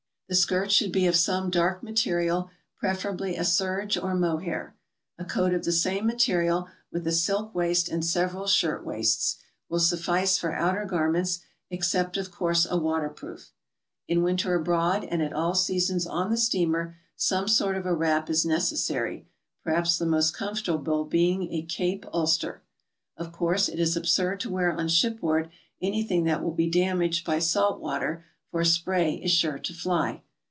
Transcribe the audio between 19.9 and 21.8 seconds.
the most comfortable being a